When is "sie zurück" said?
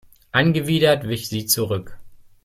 1.29-1.99